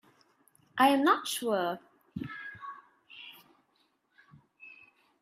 I 0.79 0.87
am 0.87 1.03
not 1.03 1.27
sure. 1.27 1.77